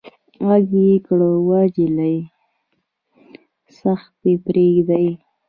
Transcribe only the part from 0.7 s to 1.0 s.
يې